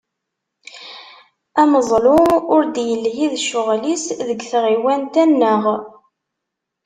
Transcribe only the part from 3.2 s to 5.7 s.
d ccɣel-is deg tɣiwant-a-nneɣ.